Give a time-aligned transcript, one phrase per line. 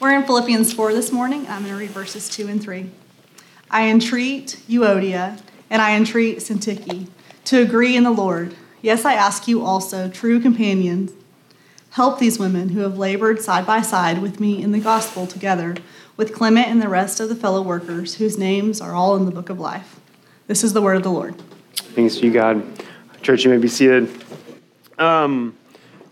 [0.00, 1.46] We're in Philippians 4 this morning.
[1.46, 2.90] I'm going to read verses 2 and 3.
[3.70, 7.06] I entreat Euodia and I entreat Syntyche
[7.44, 8.56] to agree in the Lord.
[8.80, 11.12] Yes, I ask you also, true companions,
[11.90, 15.76] help these women who have labored side by side with me in the gospel together
[16.16, 19.30] with Clement and the rest of the fellow workers whose names are all in the
[19.30, 20.00] book of life.
[20.46, 21.34] This is the word of the Lord.
[21.74, 22.66] Thanks to you, God.
[23.20, 24.08] Church, you may be seated.
[24.98, 25.58] Um,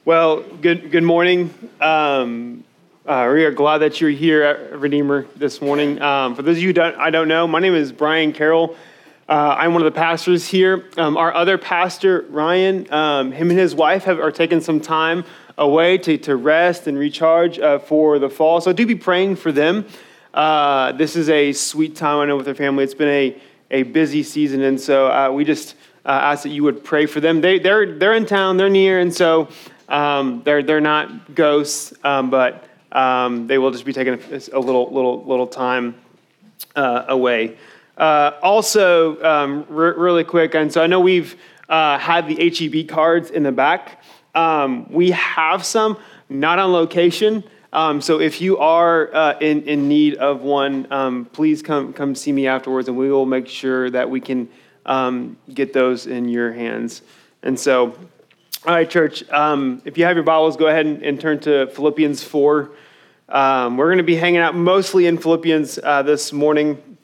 [0.04, 1.54] well, good, good morning.
[1.80, 2.64] Um,
[3.08, 6.00] uh, we are glad that you're here at Redeemer this morning.
[6.02, 8.76] Um, for those of you who I don't know, my name is Brian Carroll.
[9.26, 10.90] Uh, I'm one of the pastors here.
[10.98, 15.24] Um, our other pastor, Ryan, um, him and his wife have, are taking some time
[15.56, 18.60] away to, to rest and recharge uh, for the fall.
[18.60, 19.86] So do be praying for them.
[20.34, 22.84] Uh, this is a sweet time, I know, with their family.
[22.84, 23.40] It's been a,
[23.70, 27.20] a busy season, and so uh, we just uh, ask that you would pray for
[27.20, 27.40] them.
[27.40, 29.48] They, they're, they're in town, they're near, and so
[29.88, 34.60] um, they're, they're not ghosts, um, but um, they will just be taking a, a
[34.60, 35.94] little, little, little time
[36.76, 37.56] uh, away.
[37.96, 41.36] Uh, also, um, really quick, and so I know we've
[41.68, 44.02] uh, had the HEB cards in the back.
[44.34, 47.44] Um, we have some, not on location.
[47.72, 52.14] Um, so if you are uh, in, in need of one, um, please come, come
[52.14, 54.48] see me afterwards, and we will make sure that we can
[54.86, 57.02] um, get those in your hands.
[57.42, 57.98] And so,
[58.66, 61.68] all right, church, um, if you have your Bibles, go ahead and, and turn to
[61.68, 62.68] Philippians 4.
[63.28, 66.98] Um, we're going to be hanging out mostly in Philippians uh, this morning,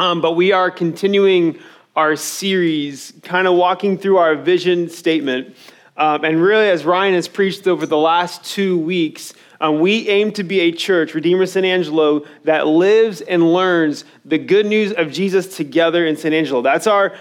[0.00, 1.60] um, but we are continuing
[1.94, 5.54] our series, kind of walking through our vision statement.
[5.96, 10.32] Um, and really, as Ryan has preached over the last two weeks, um, we aim
[10.32, 15.12] to be a church, Redeemer San Angelo, that lives and learns the good news of
[15.12, 16.60] Jesus together in San Angelo.
[16.60, 17.16] That's our,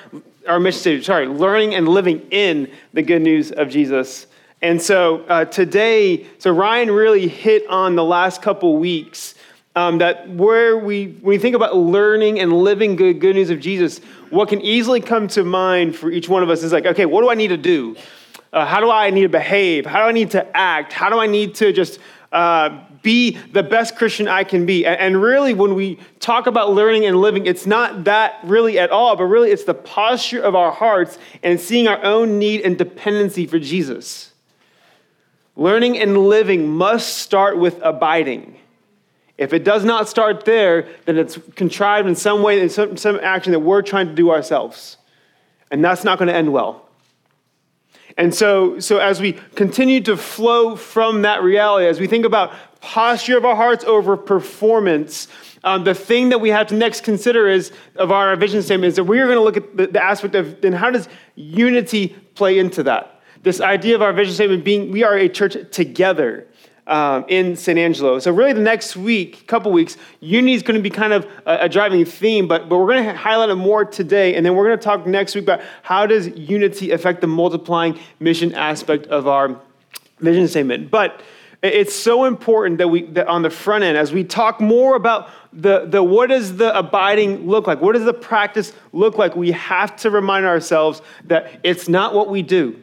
[0.47, 1.05] our mission statement.
[1.05, 4.27] Sorry, learning and living in the good news of Jesus.
[4.61, 9.35] And so uh, today, so Ryan really hit on the last couple weeks
[9.75, 13.59] um, that where we, when we think about learning and living good, good news of
[13.59, 13.99] Jesus,
[14.31, 17.21] what can easily come to mind for each one of us is like, okay, what
[17.21, 17.95] do I need to do?
[18.51, 19.85] Uh, how do I need to behave?
[19.85, 20.93] How do I need to act?
[20.93, 21.99] How do I need to just
[22.31, 24.85] uh, be the best Christian I can be.
[24.85, 29.15] And really, when we talk about learning and living, it's not that really at all,
[29.15, 33.47] but really it's the posture of our hearts and seeing our own need and dependency
[33.47, 34.33] for Jesus.
[35.55, 38.59] Learning and living must start with abiding.
[39.37, 43.21] If it does not start there, then it's contrived in some way, in some, some
[43.23, 44.97] action that we're trying to do ourselves.
[45.71, 46.87] And that's not going to end well.
[48.17, 52.51] And so, so as we continue to flow from that reality, as we think about
[52.81, 55.27] posture of our hearts over performance,
[55.63, 58.95] um, the thing that we have to next consider is of our vision statement is
[58.95, 62.15] that we are going to look at the, the aspect of then how does unity
[62.35, 63.21] play into that?
[63.43, 66.47] This idea of our vision statement being we are a church together
[66.87, 68.17] um, in San Angelo.
[68.19, 71.59] So really, the next week, couple weeks, unity is going to be kind of a,
[71.61, 74.65] a driving theme, but, but we're going to highlight it more today, and then we're
[74.65, 79.27] going to talk next week about how does unity affect the multiplying mission aspect of
[79.27, 79.59] our
[80.19, 80.89] vision statement.
[80.89, 81.21] But
[81.61, 85.29] it's so important that we that on the front end, as we talk more about
[85.51, 89.51] the, the what does the abiding look like, what does the practice look like, we
[89.51, 92.79] have to remind ourselves that it's not what we do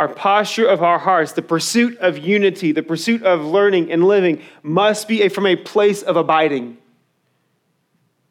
[0.00, 4.42] our posture of our hearts, the pursuit of unity, the pursuit of learning and living
[4.62, 6.78] must be from a place of abiding.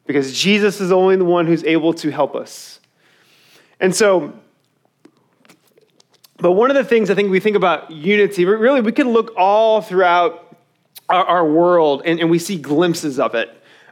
[0.08, 2.80] Because Jesus is only the one who's able to help us.
[3.80, 4.34] And so,
[6.40, 9.34] but one of the things I think we think about unity, really, we can look
[9.36, 10.56] all throughout
[11.10, 13.50] our, our world and, and, we see glimpses of it.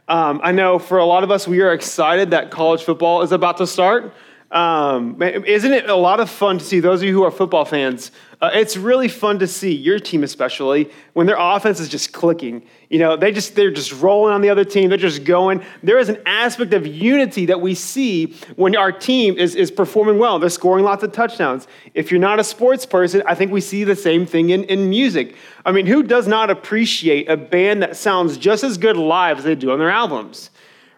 [0.08, 3.32] Um, I know for a lot of us, we are excited that college football is
[3.32, 4.14] about to start.
[4.50, 7.66] Um, isn't it a lot of fun to see those of you who are football
[7.66, 8.10] fans?
[8.40, 12.62] Uh, it's really fun to see your team, especially when their offense is just clicking.
[12.88, 14.88] You know, they just they're just rolling on the other team.
[14.88, 15.62] They're just going.
[15.82, 20.18] There is an aspect of unity that we see when our team is is performing
[20.18, 20.38] well.
[20.38, 21.66] They're scoring lots of touchdowns.
[21.92, 24.88] If you're not a sports person, I think we see the same thing in, in
[24.88, 25.34] music.
[25.66, 29.44] I mean, who does not appreciate a band that sounds just as good live as
[29.44, 30.50] they do on their albums?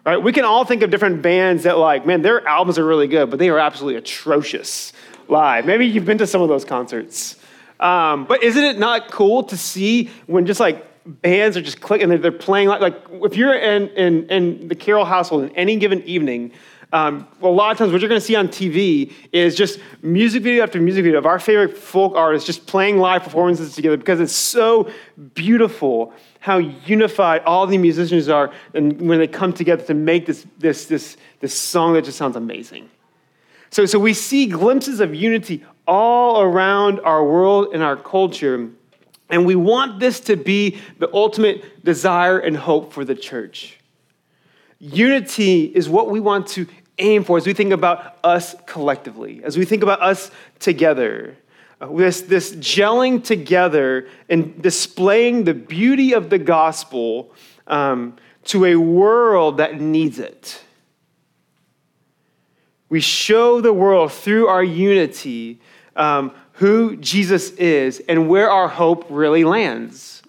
[0.05, 0.17] Right?
[0.17, 3.29] We can all think of different bands that, like, man, their albums are really good,
[3.29, 4.93] but they are absolutely atrocious
[5.27, 5.65] live.
[5.65, 7.35] Maybe you've been to some of those concerts.
[7.79, 12.09] Um, but isn't it not cool to see when just like bands are just clicking,
[12.09, 15.77] they're, they're playing like, like if you're in, in, in the Carroll household in any
[15.77, 16.51] given evening,
[16.93, 20.43] um, a lot of times what you're going to see on TV is just music
[20.43, 24.19] video after music video of our favorite folk artists just playing live performances together because
[24.19, 24.91] it's so
[25.33, 30.45] beautiful how unified all the musicians are and when they come together to make this,
[30.57, 32.89] this, this, this song that just sounds amazing.
[33.69, 38.69] So, so we see glimpses of unity all around our world and our culture.
[39.29, 43.77] And we want this to be the ultimate desire and hope for the church.
[44.79, 46.65] Unity is what we want to
[46.97, 51.37] aim for as we think about us collectively, as we think about us together.
[51.89, 57.33] This, this gelling together and displaying the beauty of the gospel
[57.67, 60.61] um, to a world that needs it.
[62.89, 65.59] We show the world through our unity
[65.95, 70.21] um, who Jesus is and where our hope really lands.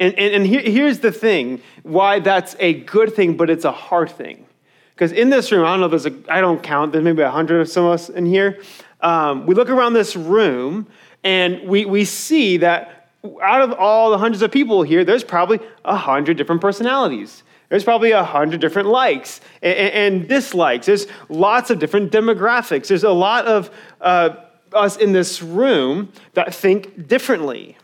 [0.00, 3.72] And, and, and here, here's the thing why that's a good thing, but it's a
[3.72, 4.46] hard thing.
[4.94, 7.30] Because in this room, I don't know, there's a, I don't count, there's maybe a
[7.30, 8.60] hundred of some of us in here.
[9.00, 10.86] Um, we look around this room
[11.24, 13.10] and we, we see that
[13.42, 17.42] out of all the hundreds of people here, there's probably a hundred different personalities.
[17.68, 19.74] There's probably a hundred different likes and,
[20.22, 20.86] and, dislikes.
[20.86, 22.88] There's lots of different demographics.
[22.88, 24.36] There's a lot of uh,
[24.72, 27.76] us in this room that think differently.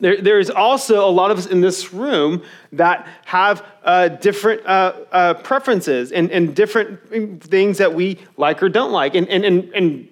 [0.00, 2.42] There, there is also a lot of us in this room
[2.72, 8.68] that have uh, different uh, uh, preferences and, and different things that we like or
[8.68, 9.14] don't like.
[9.14, 10.08] And, and, and, and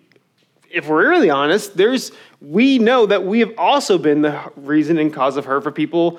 [0.73, 5.13] if we're really honest, there's, we know that we have also been the reason and
[5.13, 6.19] cause of hurt for people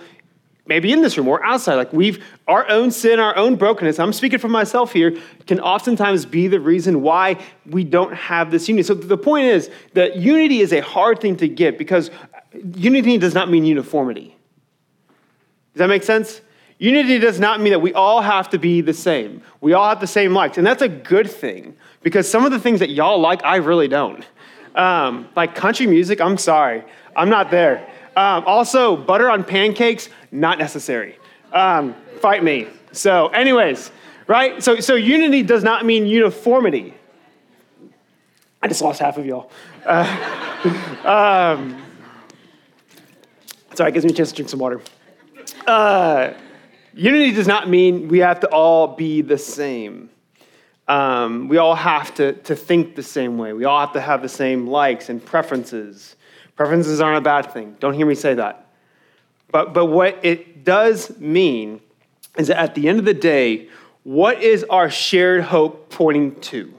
[0.66, 1.76] maybe in this room or outside.
[1.76, 6.26] Like we've, our own sin, our own brokenness, I'm speaking for myself here, can oftentimes
[6.26, 8.84] be the reason why we don't have this unity.
[8.84, 12.12] So the point is that unity is a hard thing to get because
[12.76, 14.38] unity does not mean uniformity.
[15.74, 16.42] Does that make sense?
[16.78, 19.42] Unity does not mean that we all have to be the same.
[19.62, 20.58] We all have the same likes.
[20.58, 23.88] And that's a good thing because some of the things that y'all like, I really
[23.88, 24.26] don't.
[24.76, 26.84] Um, like country music, I'm sorry.
[27.16, 27.88] I'm not there.
[28.16, 31.18] Um, also, butter on pancakes, not necessary.
[31.52, 32.68] Um, fight me.
[32.92, 33.92] So, anyways,
[34.28, 34.64] right?
[34.64, 36.94] So, so unity does not mean uniformity.
[38.62, 39.52] I just lost half of y'all.
[39.86, 40.06] Uh,
[41.04, 41.84] um,
[43.76, 44.82] sorry, it gives me a chance to drink some water.
[45.68, 46.34] Uh,
[46.94, 50.10] unity does not mean we have to all be the same.
[50.88, 53.54] Um, we all have to, to think the same way.
[53.54, 56.16] We all have to have the same likes and preferences.
[56.56, 57.78] Preferences aren't a bad thing.
[57.80, 58.68] Don't hear me say that.
[59.52, 61.80] But, but what it does mean
[62.38, 63.70] is that at the end of the day,
[64.04, 66.74] what is our shared hope pointing to?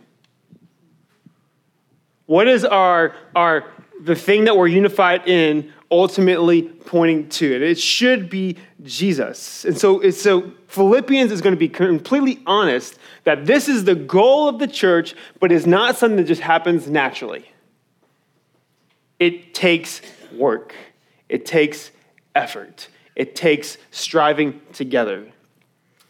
[2.26, 3.64] What is our, our
[4.00, 7.62] the thing that we're unified in ultimately pointing to?
[7.62, 9.64] It should be Jesus.
[9.64, 14.48] And so, so Philippians is going to be completely honest that this is the goal
[14.48, 17.50] of the church, but is not something that just happens naturally.
[19.18, 20.00] It takes
[20.32, 20.74] work,
[21.28, 21.90] it takes
[22.34, 25.26] effort, it takes striving together.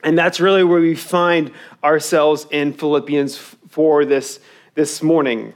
[0.03, 1.51] And that's really where we find
[1.83, 4.39] ourselves in Philippians 4 this,
[4.75, 5.55] this morning.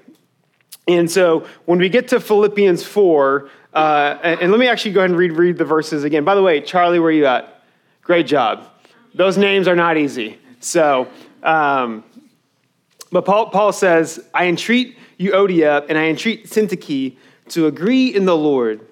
[0.86, 5.00] And so when we get to Philippians 4, uh, and, and, let me actually go
[5.00, 6.24] ahead and read, read the verses again.
[6.24, 7.62] By the way, Charlie, where are you at?
[8.00, 8.64] Great job.
[9.14, 10.38] Those names are not easy.
[10.60, 11.06] So,
[11.42, 12.04] um,
[13.10, 17.16] but Paul, Paul says, I entreat you, Euodia and I entreat Syntyche
[17.48, 18.86] to agree in the Lord.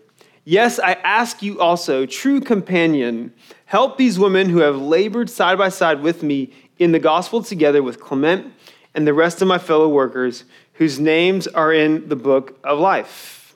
[0.45, 3.33] Yes, I ask you also, true companion,
[3.67, 7.83] help these women who have labored side by side with me in the gospel together
[7.83, 8.53] with Clement
[8.95, 10.45] and the rest of my fellow workers
[10.75, 13.55] whose names are in the book of life.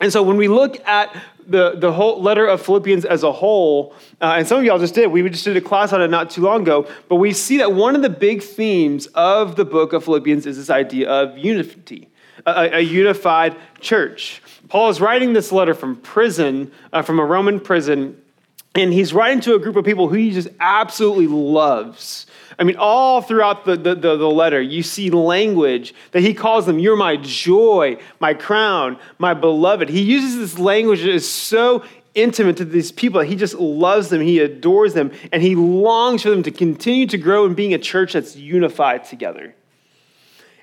[0.00, 1.14] And so when we look at
[1.48, 4.94] the, the whole letter of Philippians as a whole, uh, and some of y'all just
[4.94, 7.58] did, we just did a class on it not too long ago, but we see
[7.58, 11.38] that one of the big themes of the book of Philippians is this idea of
[11.38, 12.08] unity
[12.44, 14.42] a, a unified church.
[14.68, 18.20] Paul is writing this letter from prison, uh, from a Roman prison,
[18.74, 22.26] and he's writing to a group of people who he just absolutely loves.
[22.58, 26.64] I mean, all throughout the, the, the, the, letter, you see language that he calls
[26.64, 29.88] them, You're my joy, my crown, my beloved.
[29.88, 31.84] He uses this language that is so
[32.14, 36.30] intimate to these people he just loves them, he adores them, and he longs for
[36.30, 39.54] them to continue to grow in being a church that's unified together.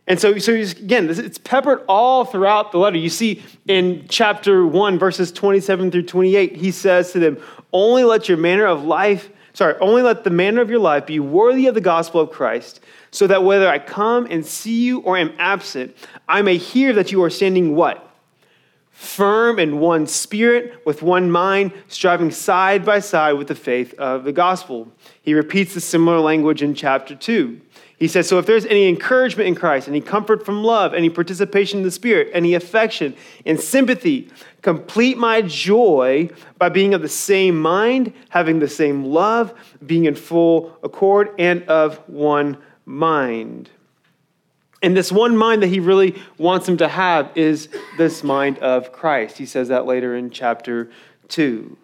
[0.06, 2.98] And so, so again, it's peppered all throughout the letter.
[2.98, 7.38] You see in chapter 1, verses 27 through 28, he says to them,
[7.72, 11.20] Only let your manner of life, sorry, only let the manner of your life be
[11.20, 12.80] worthy of the gospel of Christ,
[13.12, 15.96] so that whether I come and see you or am absent,
[16.28, 18.10] I may hear that you are standing what?
[18.92, 24.24] Firm in one spirit, with one mind, striving side by side with the faith of
[24.24, 24.92] the gospel.
[25.22, 27.60] He repeats the similar language in chapter 2.
[27.98, 31.80] He says, So if there's any encouragement in Christ, any comfort from love, any participation
[31.80, 34.30] in the Spirit, any affection and sympathy,
[34.62, 39.54] complete my joy by being of the same mind, having the same love,
[39.86, 43.70] being in full accord, and of one mind.
[44.82, 48.92] And this one mind that he really wants them to have is this mind of
[48.92, 49.38] Christ.
[49.38, 50.92] He says that later in chapter
[51.30, 51.78] 2.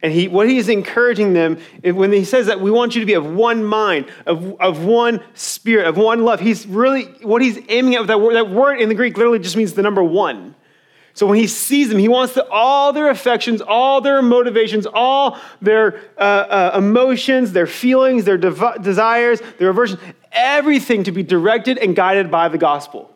[0.00, 3.06] And he, what he is encouraging them, when he says that we want you to
[3.06, 7.58] be of one mind, of, of one spirit, of one love, he's really, what he's
[7.68, 10.02] aiming at with that word, that word in the Greek literally just means the number
[10.02, 10.54] one.
[11.14, 16.00] So when he sees them, he wants all their affections, all their motivations, all their
[16.16, 20.00] uh, uh, emotions, their feelings, their dev- desires, their aversions,
[20.32, 23.14] everything to be directed and guided by the gospel.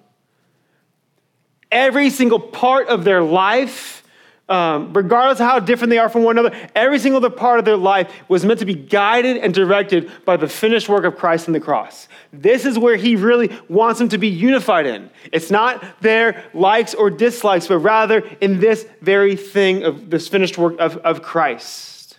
[1.72, 4.02] Every single part of their life
[4.48, 7.64] um, regardless of how different they are from one another, every single other part of
[7.64, 11.48] their life was meant to be guided and directed by the finished work of Christ
[11.48, 12.06] on the cross.
[12.32, 15.10] This is where he really wants them to be unified in.
[15.32, 20.58] It's not their likes or dislikes, but rather in this very thing of this finished
[20.58, 22.18] work of, of Christ.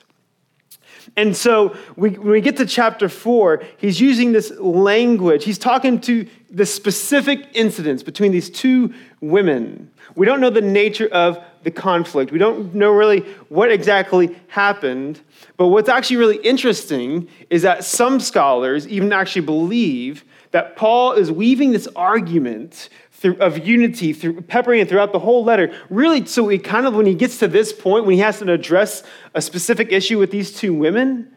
[1.16, 5.46] And so we, when we get to chapter four, he's using this language.
[5.46, 9.92] He's talking to the specific incidents between these two women.
[10.16, 12.32] We don't know the nature of the conflict.
[12.32, 13.20] We don't know really
[13.50, 15.20] what exactly happened.
[15.58, 21.30] But what's actually really interesting is that some scholars even actually believe that Paul is
[21.30, 26.48] weaving this argument through, of unity, through, peppering it throughout the whole letter, really, so
[26.48, 29.04] he kind of, when he gets to this point, when he has to address
[29.36, 31.30] a specific issue with these two women,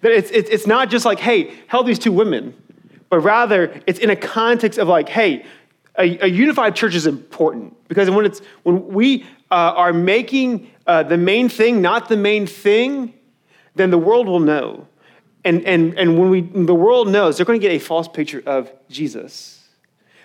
[0.00, 2.54] that it's, it's, not just like, hey, help these two women,
[3.10, 5.44] but rather it's in a context of like, hey,
[5.98, 11.02] a, a unified church is important because when, it's, when we uh, are making uh,
[11.02, 13.14] the main thing not the main thing,
[13.74, 14.86] then the world will know.
[15.44, 18.42] And, and, and when we, the world knows, they're going to get a false picture
[18.46, 19.68] of Jesus.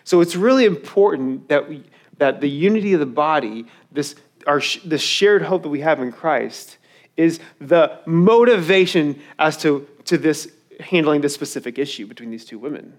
[0.04, 1.84] So it's really important that, we,
[2.18, 4.16] that the unity of the body, this,
[4.48, 6.78] our, this shared hope that we have in Christ,
[7.18, 12.98] is the motivation as to, to this handling this specific issue between these two women.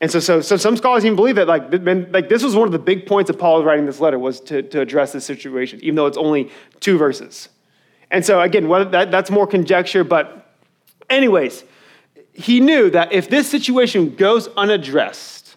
[0.00, 1.72] And so, so, so some scholars even believe that like,
[2.12, 4.62] like this was one of the big points of Paul writing this letter was to,
[4.62, 7.48] to address this situation, even though it's only two verses.
[8.10, 10.54] And so again, whether that, that's more conjecture, but
[11.10, 11.64] anyways,
[12.32, 15.56] he knew that if this situation goes unaddressed,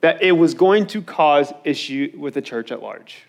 [0.00, 3.22] that it was going to cause issue with the church at large.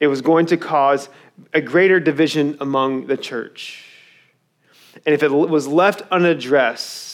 [0.00, 1.08] It was going to cause
[1.54, 3.84] a greater division among the church.
[5.06, 7.09] And if it was left unaddressed,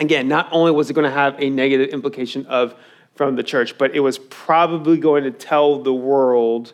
[0.00, 2.74] again, not only was it going to have a negative implication of
[3.14, 6.72] from the church, but it was probably going to tell the world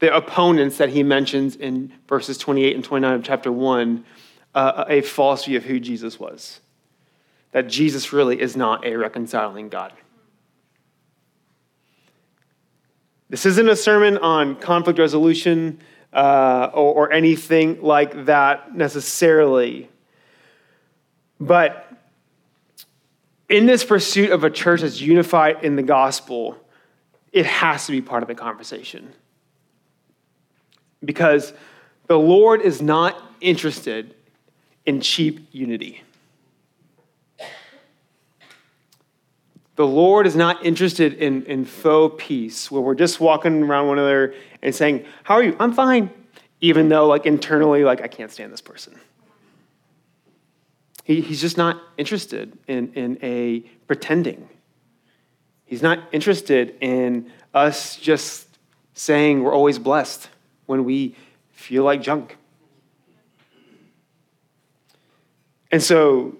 [0.00, 4.04] the opponents that he mentions in verses 28 and 29 of chapter 1
[4.54, 6.60] uh, a false view of who Jesus was.
[7.52, 9.92] That Jesus really is not a reconciling God.
[13.30, 15.80] This isn't a sermon on conflict resolution
[16.12, 19.88] uh, or, or anything like that necessarily.
[21.38, 21.87] But
[23.48, 26.56] in this pursuit of a church that's unified in the gospel,
[27.32, 29.12] it has to be part of the conversation.
[31.04, 31.52] Because
[32.06, 34.14] the Lord is not interested
[34.84, 36.02] in cheap unity.
[39.76, 43.98] The Lord is not interested in, in faux peace, where we're just walking around one
[43.98, 45.56] another and saying, How are you?
[45.60, 46.10] I'm fine.
[46.60, 48.98] Even though, like, internally, like, I can't stand this person.
[51.08, 54.46] He, he's just not interested in, in a pretending.
[55.64, 58.46] He's not interested in us just
[58.92, 60.28] saying we're always blessed
[60.66, 61.16] when we
[61.50, 62.36] feel like junk.
[65.72, 66.36] And so,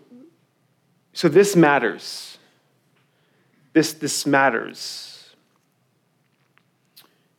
[1.14, 2.36] so this matters.
[3.72, 5.34] This, this matters.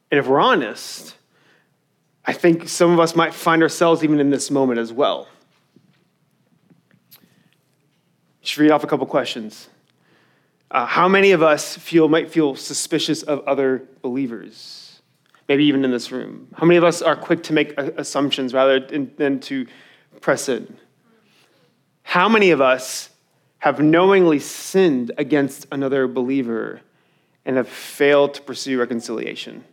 [0.10, 1.16] And if we're honest,
[2.26, 5.28] I think some of us might find ourselves even in this moment as well.
[8.50, 9.70] Just read off a couple questions.
[10.72, 15.04] Uh, how many of us feel might feel suspicious of other believers?
[15.48, 16.48] Maybe even in this room.
[16.56, 19.68] How many of us are quick to make assumptions rather than to
[20.20, 20.78] press in?
[22.02, 23.12] How many of us
[23.60, 26.82] have knowingly sinned against another believer
[27.46, 29.64] and have failed to pursue reconciliation?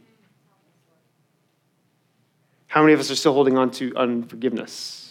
[2.66, 5.05] How many of us are still holding on to unforgiveness?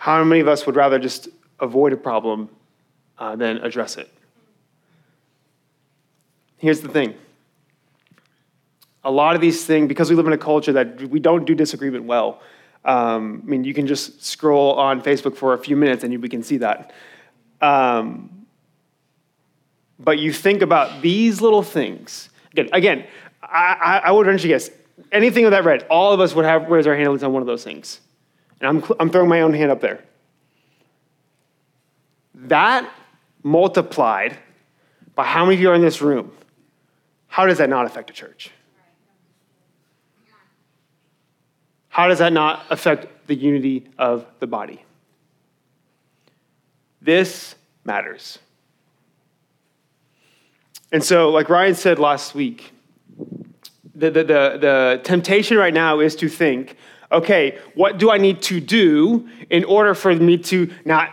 [0.00, 1.28] How many of us would rather just
[1.60, 2.48] avoid a problem
[3.18, 4.10] uh, than address it?
[6.56, 7.14] Here's the thing
[9.04, 11.54] a lot of these things, because we live in a culture that we don't do
[11.54, 12.40] disagreement well,
[12.86, 16.30] um, I mean, you can just scroll on Facebook for a few minutes and we
[16.30, 16.92] can see that.
[17.60, 18.46] Um,
[19.98, 22.30] but you think about these little things.
[22.52, 23.06] Again, again
[23.42, 24.70] I, I would venture guess
[25.12, 27.46] anything of that red, all of us would have raise our hand on one of
[27.46, 28.00] those things.
[28.60, 30.04] And I'm, I'm throwing my own hand up there.
[32.34, 32.90] That
[33.42, 34.38] multiplied
[35.14, 36.32] by how many of you are in this room,
[37.26, 38.50] how does that not affect a church?
[41.88, 44.82] How does that not affect the unity of the body?
[47.02, 48.38] This matters.
[50.92, 52.72] And so, like Ryan said last week,
[53.94, 56.76] the, the, the, the, temptation right now is to think,
[57.12, 61.10] okay, what do I need to do in order for me to not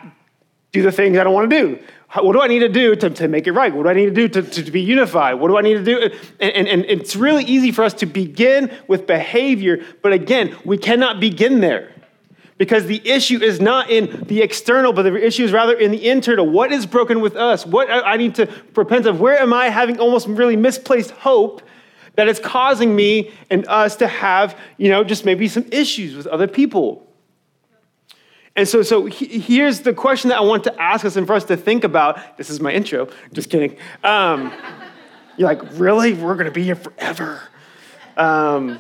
[0.71, 1.79] do the things I don't want to do?
[2.13, 3.73] What do I need to do to, to make it right?
[3.73, 5.35] What do I need to do to, to, to be unified?
[5.35, 6.01] What do I need to do?
[6.39, 10.77] And, and, and it's really easy for us to begin with behavior, but again, we
[10.77, 11.93] cannot begin there.
[12.57, 16.09] Because the issue is not in the external, but the issue is rather in the
[16.09, 16.47] internal.
[16.49, 17.67] What is broken with us?
[17.67, 19.19] What I need to repent of?
[19.19, 21.61] Where am I having almost really misplaced hope
[22.17, 26.27] that is causing me and us to have, you know, just maybe some issues with
[26.27, 27.07] other people?
[28.55, 31.45] And so, so here's the question that I want to ask us and for us
[31.45, 32.37] to think about.
[32.37, 33.07] This is my intro.
[33.31, 33.77] Just kidding.
[34.03, 34.51] Um,
[35.37, 36.13] you're like, really?
[36.15, 37.39] We're going to be here forever.
[38.17, 38.79] Um,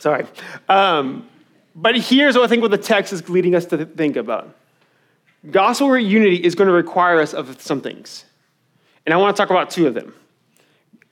[0.00, 0.26] sorry.
[0.68, 1.28] Um,
[1.76, 4.52] but here's what I think what the text is leading us to think about.
[5.48, 8.24] Gospel unity is going to require us of some things.
[9.06, 10.12] And I want to talk about two of them.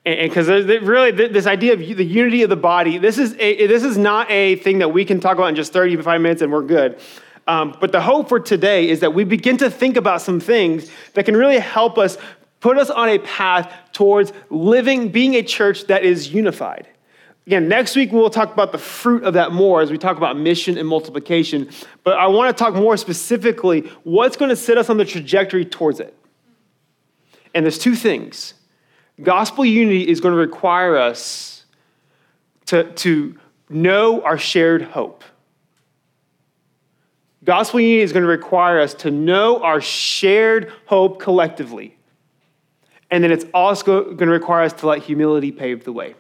[0.05, 3.85] And because really, this idea of the unity of the body, this is, a, this
[3.85, 6.63] is not a thing that we can talk about in just 35 minutes and we're
[6.63, 6.99] good.
[7.47, 10.91] Um, but the hope for today is that we begin to think about some things
[11.15, 12.19] that can really help us
[12.61, 16.89] put us on a path towards living, being a church that is unified.
[17.47, 20.37] Again, next week we'll talk about the fruit of that more as we talk about
[20.37, 21.69] mission and multiplication.
[22.05, 25.65] But I want to talk more specifically what's going to set us on the trajectory
[25.65, 26.17] towards it.
[27.55, 28.55] And there's two things
[29.23, 31.65] Gospel unity is going to require us
[32.67, 33.39] to, to
[33.69, 35.25] know our shared hope.
[37.45, 41.97] Gospel unity is going to require us to know our shared hope collectively.
[43.11, 46.15] And then it's also going to require us to let humility pave the way.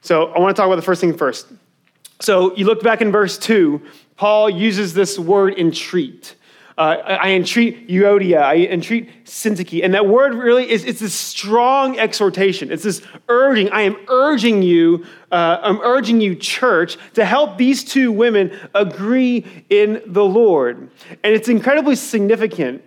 [0.00, 1.48] So I want to talk about the first thing first.
[2.20, 3.82] So you look back in verse 2,
[4.16, 6.34] Paul uses this word entreat.
[6.78, 9.82] Uh, I entreat Euodia, I entreat Syntyche.
[9.82, 12.70] And that word really is, it's this strong exhortation.
[12.70, 13.68] It's this urging.
[13.70, 19.44] I am urging you, uh, I'm urging you, church, to help these two women agree
[19.68, 20.88] in the Lord.
[21.24, 22.84] And it's incredibly significant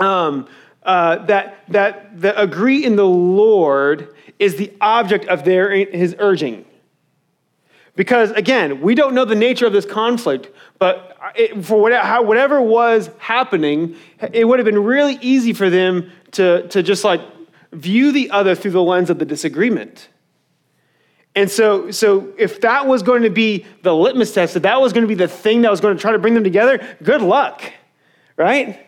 [0.00, 0.48] um,
[0.82, 6.64] uh, that, that the agree in the Lord is the object of their, his urging.
[7.96, 13.08] Because again, we don't know the nature of this conflict, but it, for whatever, was
[13.18, 13.96] happening,
[14.32, 17.20] it would have been really easy for them to, to just like
[17.72, 20.08] view the other through the lens of the disagreement.
[21.36, 24.92] And so, so if that was going to be the litmus test, if that was
[24.92, 27.22] going to be the thing that was going to try to bring them together, good
[27.22, 27.72] luck,
[28.36, 28.86] right?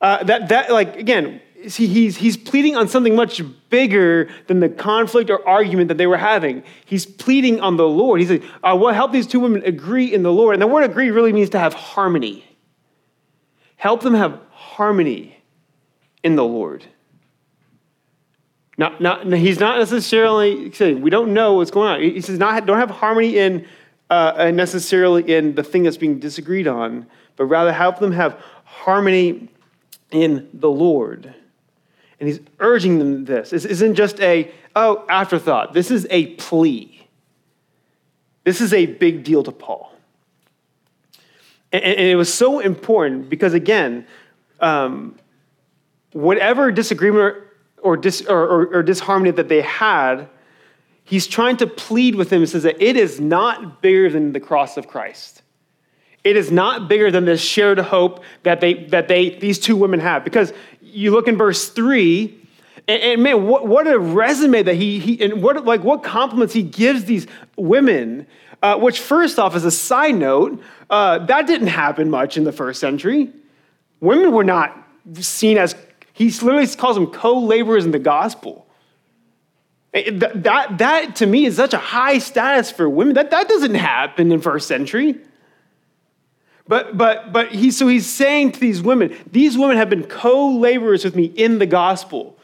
[0.00, 4.68] Uh, that, that, like, again, see, he's, he's pleading on something much bigger than the
[4.68, 6.62] conflict or argument that they were having.
[6.84, 8.20] He's pleading on the Lord.
[8.20, 10.54] He said, I will help these two women agree in the Lord.
[10.54, 12.44] And the word agree really means to have harmony.
[13.76, 15.36] Help them have harmony
[16.22, 16.84] in the Lord.
[18.76, 22.00] Not, not, he's not necessarily saying, we don't know what's going on.
[22.00, 23.66] He says, not, don't have harmony in
[24.08, 29.48] uh, necessarily in the thing that's being disagreed on, but rather help them have harmony
[30.10, 31.34] in the Lord.
[32.20, 33.50] And he's urging them this.
[33.50, 35.72] This isn't just a, oh, afterthought.
[35.72, 37.08] This is a plea.
[38.44, 39.92] This is a big deal to Paul.
[41.72, 44.06] And, and it was so important because, again,
[44.60, 45.18] um,
[46.12, 47.36] whatever disagreement
[47.82, 50.28] or, dis, or, or, or disharmony that they had,
[51.04, 54.40] he's trying to plead with them and says that it is not bigger than the
[54.40, 55.42] cross of Christ.
[56.22, 60.00] It is not bigger than this shared hope that they that they these two women
[60.00, 60.22] have.
[60.22, 60.52] Because
[60.92, 62.38] you look in verse three,
[62.86, 66.54] and, and man, what, what a resume that he, he and what like what compliments
[66.54, 67.26] he gives these
[67.56, 68.26] women.
[68.62, 72.52] Uh, which, first off, as a side note, uh, that didn't happen much in the
[72.52, 73.32] first century.
[74.00, 74.76] Women were not
[75.14, 75.74] seen as
[76.12, 78.66] he literally calls them co-laborers in the gospel.
[79.94, 83.14] That, that, that to me is such a high status for women.
[83.14, 85.18] That, that doesn't happen in first century.
[86.70, 90.52] But, but, but he, so he's saying to these women, these women have been co
[90.52, 92.38] laborers with me in the gospel.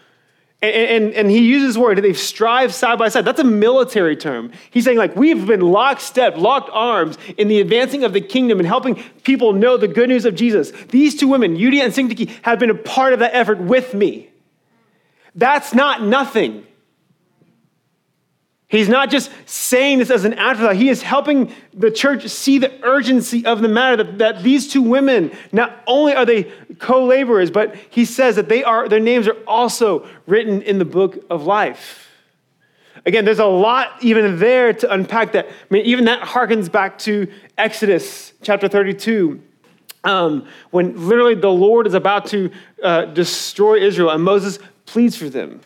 [0.61, 3.25] And, and, and, he uses the word, they've strived side by side.
[3.25, 4.51] That's a military term.
[4.73, 8.67] He's saying, like, we've been lockstep, locked arms in the advancing of the kingdom and
[8.67, 10.73] helping people know the good news of Jesus.
[10.89, 14.29] These two women, Euodia and Syntyche, have been a part of that effort with me.
[15.37, 16.67] That's not nothing.
[18.69, 20.75] He's not just saying this as an afterthought.
[20.75, 24.83] He is helping the church see the urgency of the matter that, that these two
[24.83, 26.45] women, not only are they
[26.79, 31.25] co-laborers, but he says that they are, their names are also written in the book
[31.31, 32.09] of life.
[33.05, 35.47] Again, there's a lot even there to unpack that.
[35.47, 39.41] I mean, even that harkens back to Exodus chapter 32.
[40.03, 42.51] Um, when literally the Lord is about to
[42.83, 45.61] uh, destroy Israel and Moses pleads for them.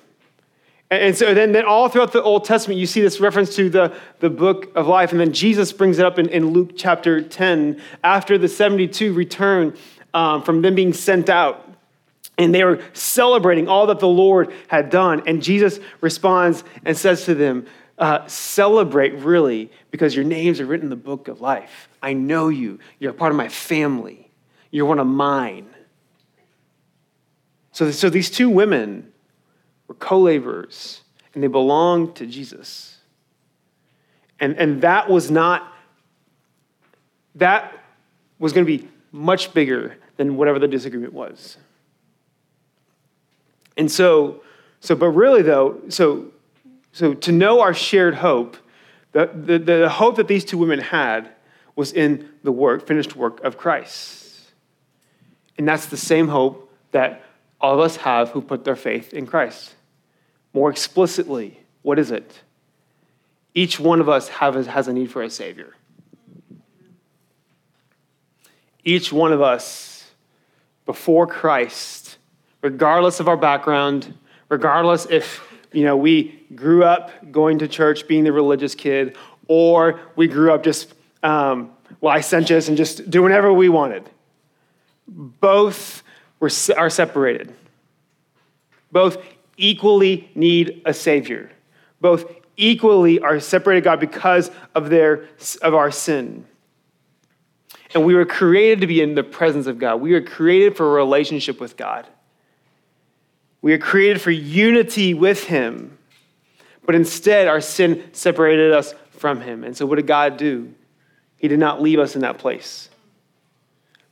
[0.91, 3.97] And so then, then all throughout the Old Testament, you see this reference to the,
[4.19, 5.13] the book of life.
[5.13, 9.77] And then Jesus brings it up in, in Luke chapter 10 after the 72 return
[10.13, 11.67] um, from them being sent out.
[12.39, 15.23] And they were celebrating all that the Lord had done.
[15.27, 20.87] And Jesus responds and says to them, uh, Celebrate really, because your names are written
[20.87, 21.89] in the book of life.
[22.03, 22.81] I know you.
[22.99, 24.29] You're part of my family,
[24.73, 25.69] you're one of mine.
[27.73, 29.13] So, so these two women,
[29.91, 31.01] were co laborers
[31.35, 32.99] and they belonged to Jesus.
[34.39, 35.67] And, and that was not,
[37.35, 37.77] that
[38.39, 41.57] was going to be much bigger than whatever the disagreement was.
[43.77, 44.43] And so,
[44.79, 46.27] so but really though, so,
[46.93, 48.57] so to know our shared hope,
[49.11, 51.31] the, the, the hope that these two women had
[51.75, 54.53] was in the work, finished work of Christ.
[55.59, 57.25] And that's the same hope that
[57.61, 59.75] all of us have who put their faith in Christ.
[60.53, 62.41] More explicitly, what is it?
[63.55, 65.75] Each one of us have, has a need for a Savior.
[68.85, 70.11] Each one of us,
[70.87, 72.17] before Christ,
[72.63, 74.15] regardless of our background,
[74.49, 79.17] regardless if you know we grew up going to church, being the religious kid,
[79.49, 84.09] or we grew up just um, licentious and just doing whatever we wanted.
[85.07, 86.03] Both
[86.39, 87.55] were, are separated.
[88.93, 89.19] Both
[89.61, 91.51] equally need a Savior.
[92.01, 92.25] Both
[92.57, 95.29] equally are separated God because of, their,
[95.63, 96.47] of our sin.
[97.95, 99.97] And we were created to be in the presence of God.
[99.97, 102.07] We were created for a relationship with God.
[103.63, 105.99] We are created for unity with Him.
[106.87, 109.65] But instead, our sin separated us from Him.
[109.65, 110.73] And so, what did God do?
[111.37, 112.89] He did not leave us in that place,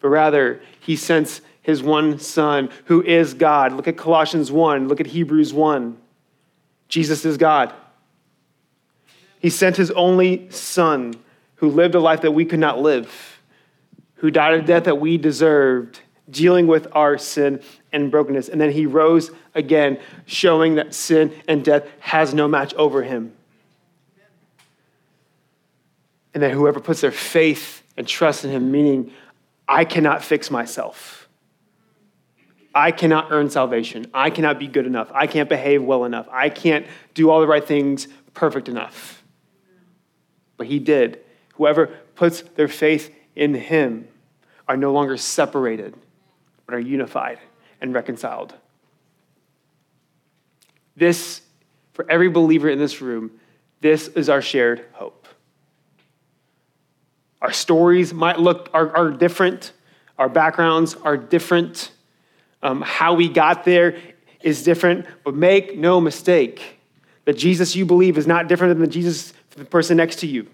[0.01, 3.75] but rather, He sent his one son, who is God.
[3.75, 5.99] Look at Colossians 1, look at Hebrews 1.
[6.89, 7.75] Jesus is God.
[9.39, 11.13] He sent his only son,
[11.57, 13.43] who lived a life that we could not live,
[14.15, 16.01] who died a death that we deserved,
[16.31, 17.61] dealing with our sin
[17.93, 18.49] and brokenness.
[18.49, 23.35] And then he rose again, showing that sin and death has no match over him.
[26.33, 29.13] And that whoever puts their faith and trust in him, meaning,
[29.69, 31.18] I cannot fix myself
[32.79, 34.07] I cannot earn salvation.
[34.15, 35.11] I cannot be good enough.
[35.13, 36.29] I can't behave well enough.
[36.31, 39.25] I can't do all the right things perfect enough.
[40.57, 41.19] But he did.
[41.55, 44.07] Whoever puts their faith in him
[44.69, 45.97] are no longer separated,
[46.67, 47.41] but are unified
[47.81, 48.55] and reconciled.
[50.95, 51.43] This,
[51.95, 53.33] for every believer in this room,
[53.81, 55.27] this is our shared hope.
[57.43, 59.73] Our stories might look are, are different,
[60.17, 61.91] our backgrounds are different.
[62.63, 63.99] Um, how we got there
[64.41, 66.79] is different, but make no mistake
[67.29, 70.47] the Jesus you believe is not different than the Jesus the person next to you.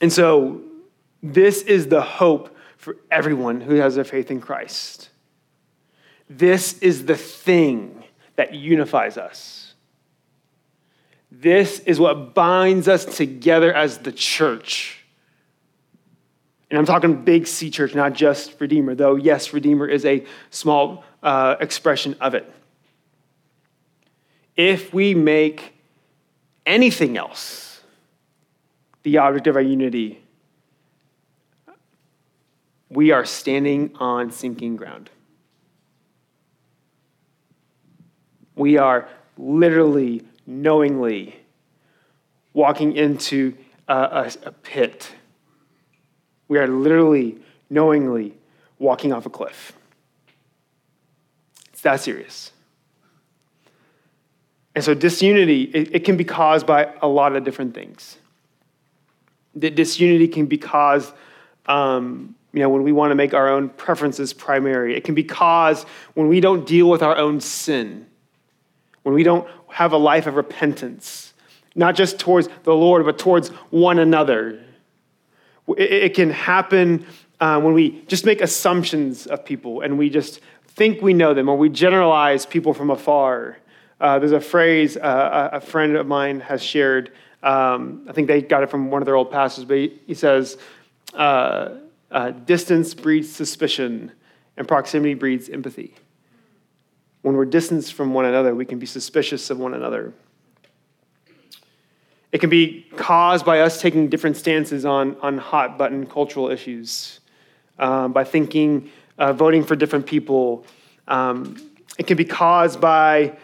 [0.00, 0.60] And so,
[1.24, 5.08] this is the hope for everyone who has their faith in Christ.
[6.30, 8.04] This is the thing
[8.36, 9.74] that unifies us.
[11.32, 15.04] This is what binds us together as the church.
[16.70, 21.04] And I'm talking big C church, not just Redeemer, though, yes, Redeemer is a small
[21.22, 22.52] uh, expression of it.
[24.56, 25.74] If we make
[26.64, 27.80] anything else
[29.04, 30.20] the object of our unity,
[32.88, 35.10] we are standing on sinking ground.
[38.56, 41.36] We are literally, knowingly
[42.52, 45.12] walking into a, a, a pit
[46.48, 47.38] we are literally,
[47.70, 48.34] knowingly
[48.78, 49.72] walking off a cliff.
[51.72, 52.52] It's that serious.
[54.74, 58.18] And so, disunity, it, it can be caused by a lot of different things.
[59.54, 61.14] The disunity can be caused,
[61.64, 64.94] um, you know, when we want to make our own preferences primary.
[64.94, 68.06] It can be caused when we don't deal with our own sin,
[69.02, 71.32] when we don't have a life of repentance,
[71.74, 74.62] not just towards the Lord, but towards one another.
[75.68, 77.06] It, can happen
[77.40, 81.48] uh, when we just make assumptions of people and we just think we know them
[81.48, 83.58] or we generalize people from afar.
[84.00, 87.12] Uh, there's a phrase uh, a friend of mine has shared.
[87.42, 90.14] Um, I think they got it from one of their old pastors, but he, he
[90.14, 90.58] says,
[91.14, 91.76] uh,
[92.10, 94.12] uh, Distance breeds suspicion,
[94.56, 95.94] and proximity breeds empathy.
[97.22, 100.12] When we're distanced from one another, we can be suspicious of one another.
[102.36, 107.20] It can be caused by us taking different stances on, on hot button cultural issues,
[107.78, 110.66] um, by thinking, uh, voting for different people.
[111.08, 111.56] Um,
[111.98, 113.38] it can be caused by,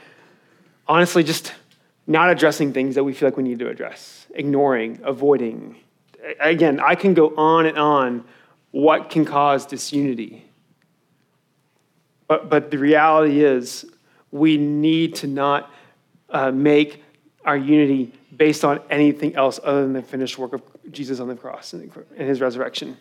[0.87, 1.55] honestly, just
[2.07, 5.77] not addressing things that we feel like we need to address, ignoring, avoiding.
[6.39, 8.27] Again, I can go on and on
[8.73, 10.45] what can cause disunity.
[12.29, 13.87] But, but the reality is,
[14.31, 15.73] we need to not
[16.29, 17.03] uh, make
[17.47, 21.37] our unity based on anything else other than the finished work of Jesus on the
[21.37, 22.97] cross and his resurrection.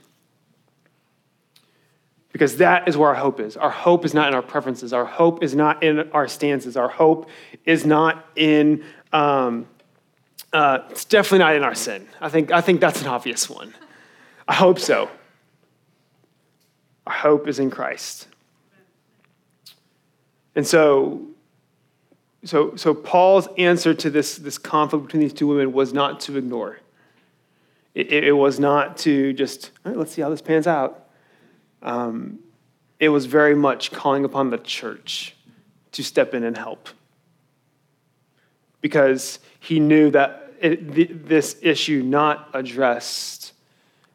[2.31, 3.57] Because that is where our hope is.
[3.57, 4.93] Our hope is not in our preferences.
[4.93, 6.77] Our hope is not in our stances.
[6.77, 7.27] Our hope
[7.65, 9.65] is not in, um,
[10.53, 12.07] uh, it's definitely not in our sin.
[12.21, 13.73] I think, I think that's an obvious one.
[14.47, 15.09] I hope so.
[17.07, 18.27] Our hope is in Christ.
[20.53, 21.30] And so,
[22.43, 26.37] so, so Paul's answer to this, this conflict between these two women was not to
[26.37, 26.79] ignore.
[27.93, 31.09] It, it was not to just, all right, let's see how this pans out.
[31.81, 32.39] Um,
[32.99, 35.35] it was very much calling upon the church
[35.91, 36.89] to step in and help.
[38.79, 43.53] Because he knew that it, this issue not addressed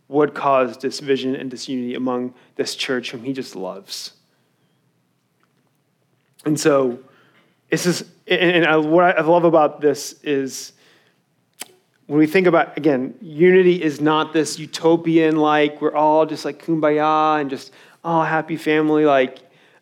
[0.09, 4.13] would cause division and disunity among this church whom he just loves.
[6.45, 7.01] And so,
[7.71, 10.73] this is, and what I love about this is
[12.07, 16.65] when we think about, again, unity is not this utopian, like we're all just like
[16.65, 17.73] kumbaya and just,
[18.05, 19.39] oh, happy family, like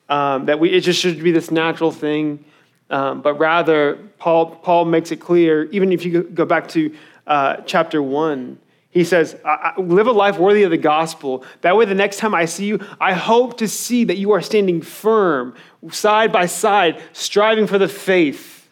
[0.09, 2.45] um, that we, it just should be this natural thing.
[2.91, 6.95] Um, but rather, Paul, Paul makes it clear, even if you go back to
[7.27, 8.59] uh, chapter 1,
[8.95, 9.37] he says,
[9.77, 11.45] Live a life worthy of the gospel.
[11.63, 14.41] That way, the next time I see you, I hope to see that you are
[14.41, 15.57] standing firm,
[15.91, 18.69] side by side, striving for the faith.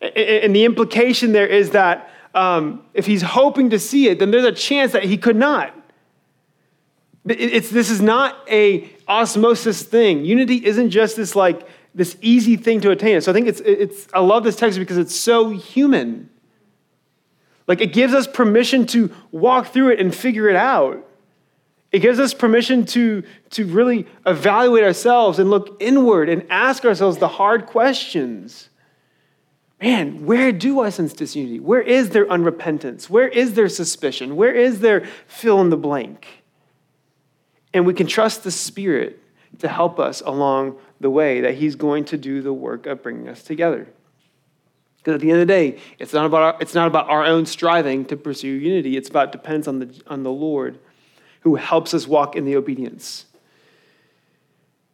[0.00, 4.44] And the implication there is that um, if he's hoping to see it, then there's
[4.44, 5.78] a chance that he could not.
[7.26, 10.24] It's, this is not a osmosis thing.
[10.24, 13.20] Unity isn't just this like this easy thing to attain.
[13.20, 16.30] So I think it's, it's I love this text because it's so human.
[17.66, 21.06] Like it gives us permission to walk through it and figure it out.
[21.92, 27.18] It gives us permission to, to really evaluate ourselves and look inward and ask ourselves
[27.18, 28.68] the hard questions.
[29.80, 31.60] Man, where do I sense disunity?
[31.60, 33.08] Where is there unrepentance?
[33.08, 34.34] Where is there suspicion?
[34.34, 36.44] Where is there fill in the blank?
[37.72, 39.20] And we can trust the Spirit
[39.58, 43.28] to help us along the way, that He's going to do the work of bringing
[43.28, 43.88] us together.
[45.04, 47.26] Because at the end of the day, it's not about our, it's not about our
[47.26, 48.96] own striving to pursue unity.
[48.96, 50.78] It's about depends on the, on the Lord
[51.40, 53.26] who helps us walk in the obedience.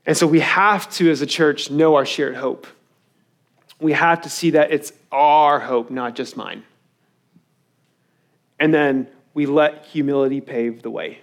[0.05, 2.67] And so we have to, as a church, know our shared hope.
[3.81, 6.65] We have to see that it's our hope, not just mine.
[8.59, 11.21] And then we let humility pave the way.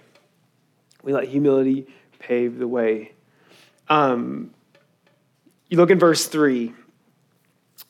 [1.02, 3.12] We let humility pave the way.
[3.90, 4.54] Um,
[5.68, 6.72] you look in verse 3.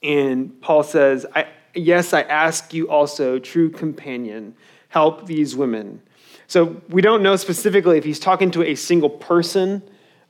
[0.02, 4.54] And Paul says, I, Yes, I ask you also, true companion,
[4.88, 6.02] help these women.
[6.46, 9.82] So we don't know specifically if he's talking to a single person.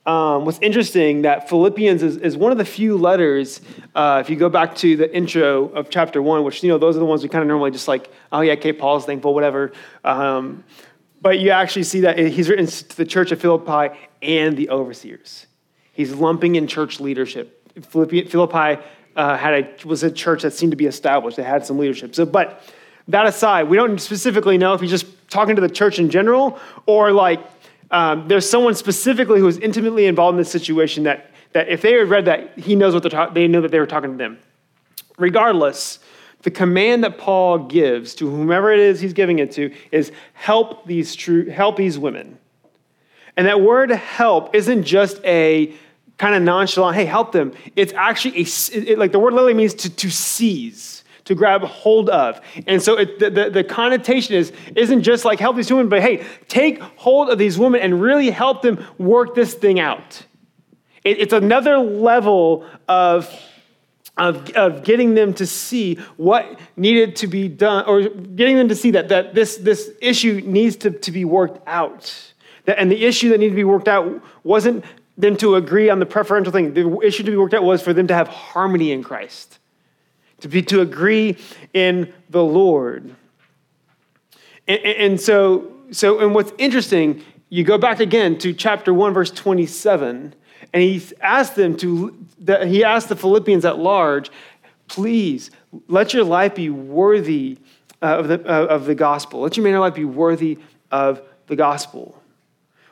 [0.05, 3.61] Um, what's interesting that Philippians is, is, one of the few letters.
[3.95, 6.97] Uh, if you go back to the intro of chapter one, which you know those
[6.97, 9.73] are the ones we kind of normally just like, oh yeah, okay, Paul's thankful, whatever.
[10.05, 10.65] Um,
[11.21, 15.47] but you actually see that he's written to the church of Philippi and the overseers.
[15.93, 17.55] He's lumping in church leadership.
[17.83, 18.83] Philippi, Philippi
[19.19, 21.37] uh, had a, was a church that seemed to be established.
[21.37, 22.15] They had some leadership.
[22.15, 22.63] So, but
[23.09, 26.59] that aside, we don't specifically know if he's just talking to the church in general
[26.87, 27.41] or like
[27.91, 31.95] um, there's someone specifically who is intimately involved in this situation that, that if they
[31.95, 34.17] had read that, he knows what they're talking, they know that they were talking to
[34.17, 34.39] them.
[35.19, 35.99] Regardless,
[36.43, 40.87] the command that Paul gives to whomever it is he's giving it to is help
[40.87, 42.39] these true, help these women.
[43.37, 45.73] And that word help isn't just a
[46.19, 47.53] kind of nonchalant, hey, help them.
[47.77, 52.11] It's actually a, it, like the word literally means to, to seize, to grab hold
[52.11, 52.41] of.
[52.67, 56.03] And so it, the, the, the, connotation is, isn't just like help these women, but
[56.03, 60.25] hey, take hold of these women and really help them work this thing out.
[61.05, 63.33] It, it's another level of,
[64.17, 68.75] of, of getting them to see what needed to be done, or getting them to
[68.75, 72.33] see that, that this, this issue needs to, to be worked out.
[72.65, 74.85] That, and the issue that needed to be worked out wasn't
[75.19, 76.73] them to agree on the preferential thing.
[76.73, 79.59] The issue to be worked out was for them to have harmony in Christ,
[80.41, 81.37] to be to agree
[81.75, 83.15] in the Lord.
[84.69, 89.31] And, and so, so, and what's interesting, you go back again to chapter 1, verse
[89.31, 90.35] 27,
[90.73, 92.17] and he asked them to,
[92.65, 94.31] he asked the Philippians at large,
[94.87, 95.51] please
[95.89, 97.59] let your life be worthy
[98.03, 99.41] uh, of, the, uh, of the gospel.
[99.41, 100.59] Let your manner of life be worthy
[100.91, 102.18] of the gospel,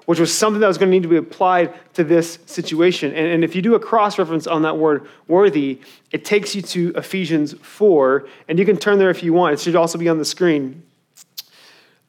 [0.07, 3.13] which was something that was going to need to be applied to this situation.
[3.13, 5.81] And, and if you do a cross reference on that word worthy,
[6.13, 9.55] it takes you to Ephesians 4, and you can turn there if you want.
[9.55, 10.83] It should also be on the screen.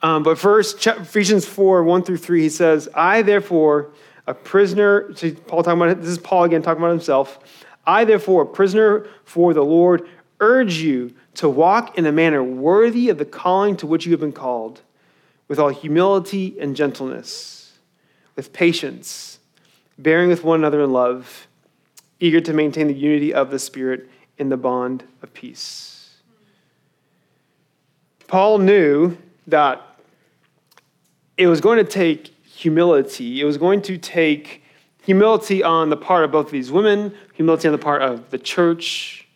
[0.01, 3.89] Um, but first, Ephesians 4 1 through 3, he says, I therefore,
[4.27, 7.39] a prisoner, so Paul talking about this is Paul again talking about himself.
[7.85, 10.07] I therefore, a prisoner for the Lord,
[10.39, 14.19] urge you to walk in a manner worthy of the calling to which you have
[14.19, 14.81] been called,
[15.47, 17.56] with all humility and gentleness,
[18.37, 19.39] with patience,
[19.97, 21.47] bearing with one another in love,
[22.21, 26.15] eager to maintain the unity of the Spirit in the bond of peace.
[28.27, 29.81] Paul knew that
[31.37, 33.41] it was going to take humility.
[33.41, 34.63] It was going to take
[35.03, 38.37] humility on the part of both of these women, humility on the part of the
[38.37, 39.27] church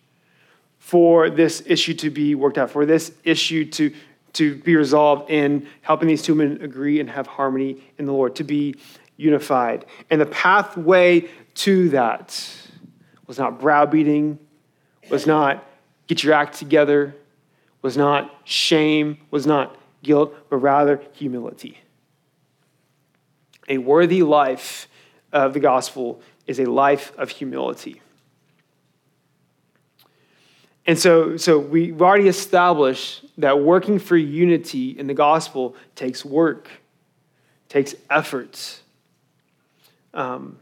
[0.80, 3.94] for this issue to be worked out, for this issue to,
[4.34, 8.36] to be resolved in helping these two men agree and have harmony in the Lord,
[8.38, 8.76] to be
[9.18, 9.86] unified.
[10.10, 12.50] And the pathway to that
[13.28, 14.40] was not browbeating,
[15.10, 15.66] was not
[16.08, 17.16] get your act together,
[17.82, 21.78] was not shame, was not guilt, but rather humility.
[23.70, 24.88] A worthy life
[25.32, 28.02] of the gospel is a life of humility.
[30.88, 36.70] And so, so we've already established that working for unity in the gospel takes work,
[37.70, 38.80] takes effort.
[40.14, 40.58] Um,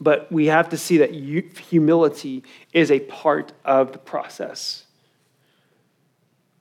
[0.00, 4.84] but we have to see that humility is a part of the process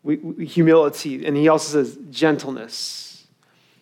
[0.04, 3.26] we, we, humility, and he also says gentleness.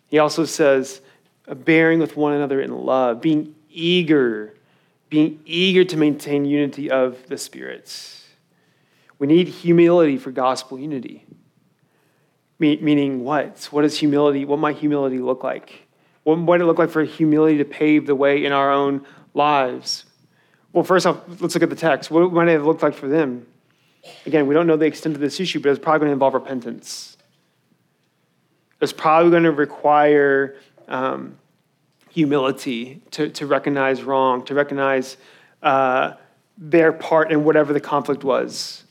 [0.07, 1.01] He also says
[1.47, 4.53] bearing with one another in love, being eager,
[5.09, 8.20] being eager to maintain unity of the spirits.
[9.21, 11.27] We need humility for gospel unity.
[12.57, 13.65] Me- meaning what?
[13.69, 15.87] What does humility, what might humility look like?
[16.23, 19.05] What might it look like for humility to pave the way in our own
[19.35, 20.05] lives?
[20.73, 22.09] Well, first off, let's look at the text.
[22.09, 23.45] What might it have looked like for them?
[24.25, 26.33] Again, we don't know the extent of this issue, but it's probably going to involve
[26.33, 27.15] repentance.
[28.81, 30.55] It's probably going to require
[30.87, 31.37] um,
[32.09, 35.17] humility to, to recognize wrong, to recognize
[35.61, 36.13] uh,
[36.57, 38.85] their part in whatever the conflict was.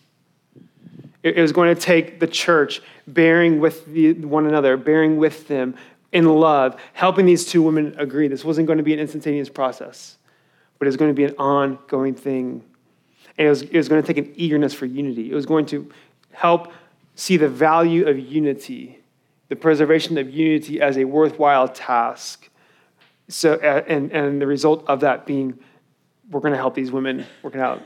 [1.23, 5.75] It, was going to take the church bearing with the, one another, bearing with them
[6.13, 8.27] in love, helping these two women agree.
[8.27, 10.17] This wasn't going to be an instantaneous process,
[10.79, 12.65] but it was going to be an ongoing thing
[13.41, 15.31] and it was, it was going to take an eagerness for unity.
[15.31, 15.91] It was going to
[16.33, 16.73] help
[17.15, 19.01] see the value of unity,
[19.49, 22.51] the preservation of unity as a worthwhile task.
[23.29, 25.59] So, uh, and, and the result of that being,
[26.31, 27.81] we're going to help these women work it out.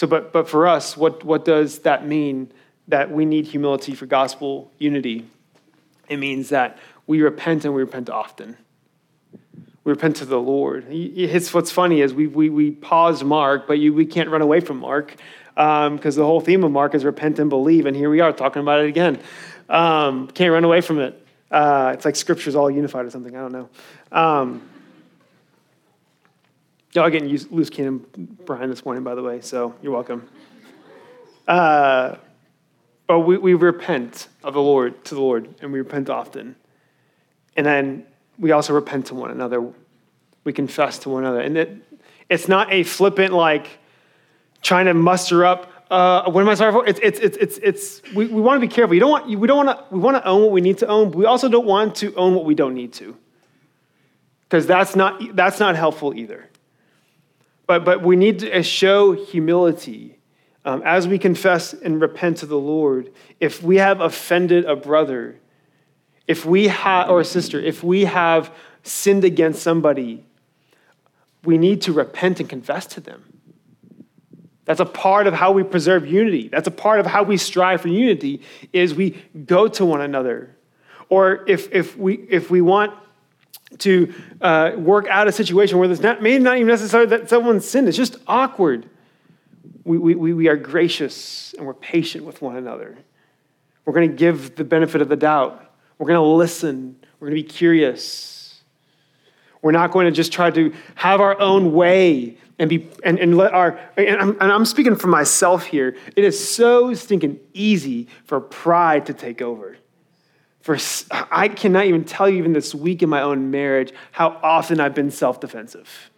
[0.00, 2.50] So, but, but for us, what, what does that mean
[2.88, 5.26] that we need humility for gospel unity?
[6.08, 8.56] It means that we repent and we repent often
[9.84, 10.86] we repent to the Lord.
[10.90, 14.60] It's what's funny is we, we, we pause Mark, but you, we can't run away
[14.60, 15.16] from Mark
[15.54, 18.32] because um, the whole theme of Mark is repent and believe, and here we are
[18.32, 19.18] talking about it again.
[19.68, 21.26] Um, can't run away from it.
[21.50, 23.36] Uh, it's like scripture's all unified or something.
[23.36, 23.68] I don't know.
[24.12, 24.62] Um,
[26.92, 28.04] y'all are getting loose cannon
[28.44, 30.28] Brian this morning, by the way, so you're welcome.
[31.46, 32.16] Uh,
[33.06, 36.56] but we, we repent of the Lord to the Lord, and we repent often.
[37.56, 38.06] And then
[38.38, 39.72] we also repent to one another.
[40.44, 41.40] We confess to one another.
[41.40, 41.76] And it,
[42.28, 43.66] it's not a flippant, like,
[44.62, 46.86] trying to muster up, uh, what am I sorry for?
[46.86, 48.94] It's, it's, it's, it's, it's we, we want to be careful.
[48.94, 50.86] You don't want, we don't want to, we want to own what we need to
[50.86, 53.16] own, but we also don't want to own what we don't need to.
[54.44, 56.49] Because that's not, that's not helpful either.
[57.70, 60.18] But, but we need to show humility
[60.64, 63.12] um, as we confess and repent to the Lord.
[63.38, 65.38] If we have offended a brother,
[66.26, 70.26] if we have, or a sister, if we have sinned against somebody,
[71.44, 73.22] we need to repent and confess to them.
[74.64, 76.48] That's a part of how we preserve unity.
[76.48, 78.42] That's a part of how we strive for unity
[78.72, 79.10] is we
[79.46, 80.56] go to one another.
[81.08, 82.94] Or if, if, we, if we want
[83.78, 87.68] to uh, work out a situation where there's not, maybe not even necessarily that someone's
[87.68, 88.88] sinned, it's just awkward.
[89.84, 92.98] We, we, we are gracious and we're patient with one another.
[93.84, 95.64] We're going to give the benefit of the doubt.
[95.98, 96.96] We're going to listen.
[97.18, 98.62] We're going to be curious.
[99.62, 103.36] We're not going to just try to have our own way and be and, and
[103.36, 105.96] let our and I'm, and I'm speaking for myself here.
[106.14, 109.76] It is so stinking easy for pride to take over.
[110.60, 110.76] For
[111.10, 114.94] I cannot even tell you even this week in my own marriage how often I've
[114.94, 116.10] been self-defensive.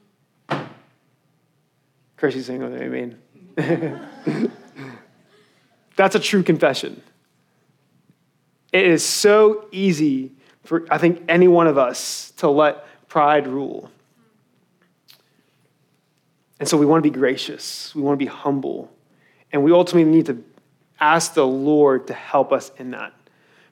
[2.17, 3.19] Chrissy's saying, "Oh, mean.
[5.97, 7.03] That's a true confession.
[8.73, 10.33] It is so easy
[10.65, 13.91] for I think any one of us to let pride rule.
[16.59, 18.91] And so we want to be gracious, we want to be humble,
[19.53, 20.43] and we ultimately need to
[21.01, 23.13] ask the Lord to help us in that.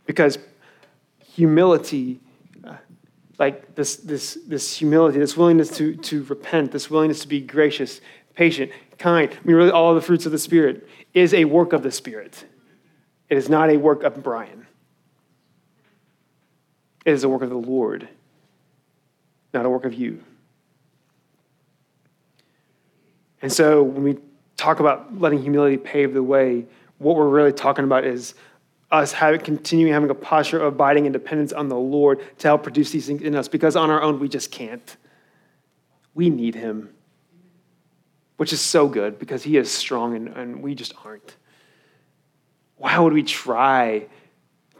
[0.06, 0.38] Because
[1.34, 2.20] humility,
[3.38, 8.00] like this, this, this humility, this willingness to, to repent, this willingness to be gracious,
[8.34, 11.82] patient, kind, I mean, really all the fruits of the Spirit, is a work of
[11.82, 12.44] the Spirit.
[13.28, 14.66] It is not a work of Brian.
[17.04, 18.08] It is a work of the Lord,
[19.54, 20.22] not a work of you.
[23.40, 24.18] And so when we
[24.56, 26.66] talk about letting humility pave the way,
[26.98, 28.34] what we're really talking about is
[28.90, 32.90] us continuing having a posture of abiding in dependence on the Lord to help produce
[32.90, 34.96] these things in us because on our own we just can't.
[36.14, 36.92] We need Him,
[38.36, 41.36] which is so good because He is strong and, and we just aren't.
[42.76, 44.06] Why would we try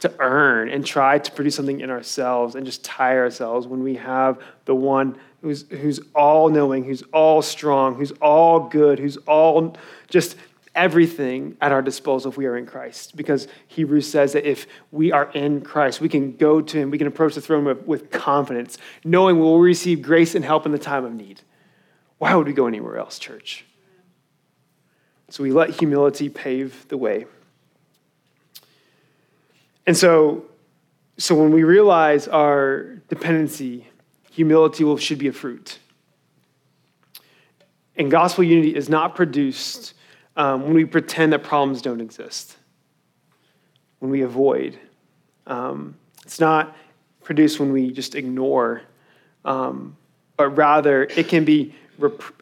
[0.01, 3.95] to earn and try to produce something in ourselves and just tire ourselves when we
[3.95, 9.77] have the one who's, who's all knowing, who's all strong, who's all good, who's all
[10.07, 10.35] just
[10.73, 13.15] everything at our disposal if we are in Christ.
[13.15, 16.97] Because Hebrews says that if we are in Christ, we can go to Him, we
[16.97, 20.71] can approach the throne with, with confidence, knowing we will receive grace and help in
[20.71, 21.41] the time of need.
[22.17, 23.65] Why would we go anywhere else, church?
[25.29, 27.25] So we let humility pave the way.
[29.87, 30.45] And so,
[31.17, 33.87] so when we realize our dependency,
[34.31, 35.79] humility will, should be a fruit.
[37.95, 39.93] And gospel unity is not produced
[40.35, 42.57] um, when we pretend that problems don't exist,
[43.99, 44.79] when we avoid.
[45.47, 46.75] Um, it's not
[47.23, 48.81] produced when we just ignore,
[49.45, 49.97] um,
[50.37, 51.75] but rather it can be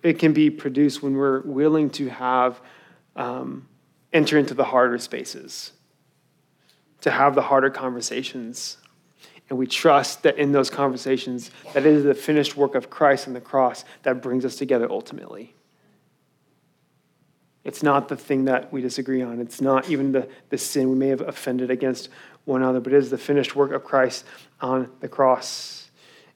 [0.04, 2.62] it can be produced when we're willing to have
[3.18, 3.68] um,
[4.14, 5.74] enter into the harder spaces
[7.02, 8.78] to have the harder conversations.
[9.50, 13.28] And we trust that in those conversations, that it is the finished work of Christ
[13.28, 15.56] on the cross that brings us together ultimately.
[17.64, 19.40] It's not the thing that we disagree on.
[19.40, 22.10] It's not even the, the sin we may have offended against
[22.46, 24.26] one another, but it is the finished work of Christ
[24.62, 25.90] on the cross.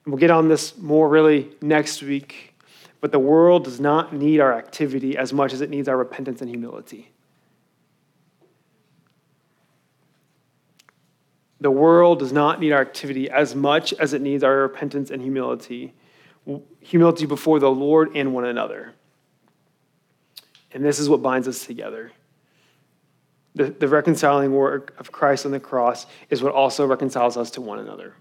[0.04, 2.54] And we'll get on this more really next week.
[3.00, 6.40] But the world does not need our activity as much as it needs our repentance
[6.40, 7.10] and humility.
[11.60, 15.22] The world does not need our activity as much as it needs our repentance and
[15.22, 15.94] humility.
[16.80, 18.94] Humility before the Lord and one another.
[20.74, 22.12] And this is what binds us together.
[23.54, 27.60] The, the reconciling work of Christ on the cross is what also reconciles us to
[27.60, 28.14] one another.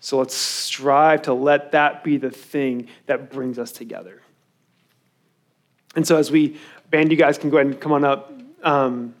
[0.00, 4.22] So let's strive to let that be the thing that brings us together.
[5.96, 6.56] And so, as we,
[6.90, 8.32] band, you guys can go ahead and come on up.
[8.62, 9.14] Um,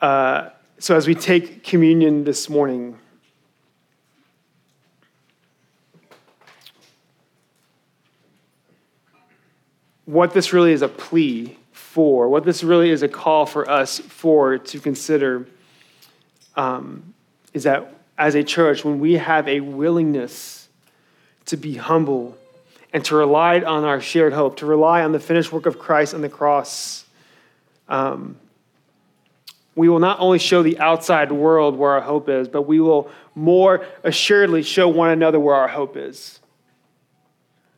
[0.00, 2.98] uh, so, as we take communion this morning,
[10.06, 13.98] what this really is a plea for, what this really is a call for us
[13.98, 15.46] for to consider,
[16.56, 17.14] um,
[17.52, 20.68] is that as a church, when we have a willingness
[21.46, 22.36] to be humble
[22.92, 26.14] and to rely on our shared hope, to rely on the finished work of Christ
[26.14, 27.04] on the cross,
[27.88, 28.36] um,
[29.74, 33.10] we will not only show the outside world where our hope is, but we will
[33.34, 36.38] more assuredly show one another where our hope is.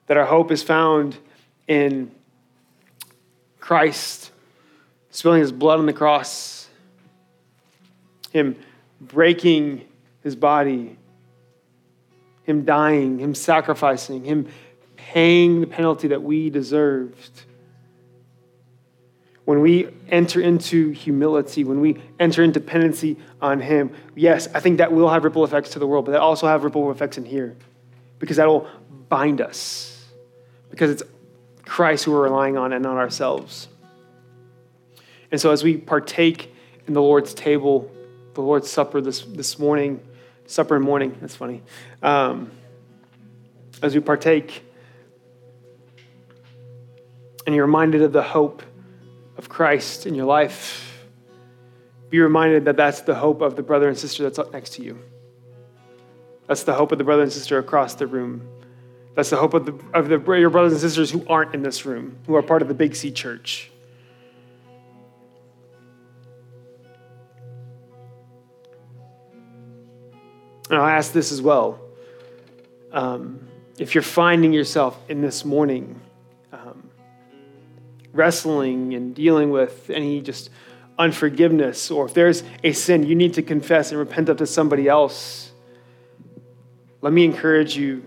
[0.07, 1.16] That our hope is found
[1.66, 2.11] in
[3.66, 4.30] Christ
[5.10, 6.68] spilling his blood on the cross,
[8.30, 8.54] him
[9.00, 9.84] breaking
[10.22, 10.96] his body,
[12.44, 14.46] him dying, him sacrificing, him
[14.96, 17.42] paying the penalty that we deserved.
[19.46, 24.78] When we enter into humility, when we enter into dependency on Him, yes, I think
[24.78, 27.24] that will have ripple effects to the world, but that also have ripple effects in
[27.24, 27.56] here
[28.20, 28.68] because that will
[29.08, 30.04] bind us
[30.70, 31.02] because it's
[31.66, 33.68] Christ who we're relying on and not ourselves.
[35.30, 36.54] And so as we partake
[36.86, 37.90] in the Lord's table,
[38.34, 40.00] the Lord's Supper this, this morning,
[40.46, 41.62] supper and morning, that's funny.
[42.02, 42.50] Um,
[43.82, 44.62] as we partake,
[47.46, 48.62] and you're reminded of the hope
[49.36, 51.04] of Christ in your life,
[52.08, 54.82] be reminded that that's the hope of the brother and sister that's up next to
[54.82, 54.98] you.
[56.46, 58.48] That's the hope of the brother and sister across the room.
[59.16, 61.86] That's the hope of, the, of the, your brothers and sisters who aren't in this
[61.86, 63.70] room, who are part of the Big C Church.
[70.68, 71.80] And I'll ask this as well.
[72.92, 73.48] Um,
[73.78, 75.98] if you're finding yourself in this morning
[76.52, 76.90] um,
[78.12, 80.50] wrestling and dealing with any just
[80.98, 84.88] unforgiveness, or if there's a sin you need to confess and repent of to somebody
[84.88, 85.52] else,
[87.00, 88.04] let me encourage you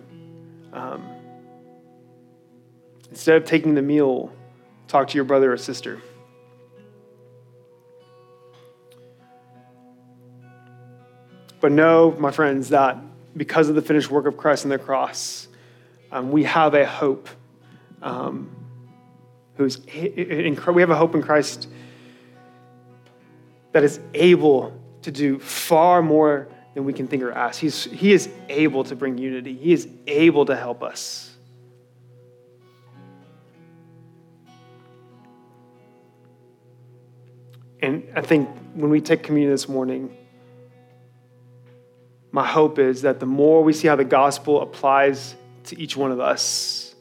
[0.74, 1.08] um,
[3.10, 4.32] instead of taking the meal,
[4.88, 6.02] talk to your brother or sister.
[11.62, 12.98] But know, my friends, that
[13.36, 15.48] because of the finished work of Christ on the cross,
[16.12, 17.28] um, we have a hope.
[18.02, 18.56] Um,
[19.60, 21.68] who's in, we have a hope in Christ
[23.74, 26.48] that is able to do far more
[26.80, 27.60] than we can think or ask.
[27.60, 29.54] He's, he is able to bring unity.
[29.54, 31.36] He is able to help us.
[37.82, 40.16] And I think when we take communion this morning,
[42.32, 46.12] my hope is that the more we see how the gospel applies to each one
[46.12, 46.96] of us,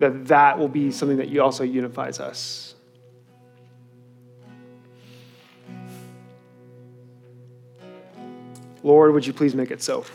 [0.00, 2.67] that that will be something that also unifies us.
[8.88, 10.06] Lord, would you please make it so?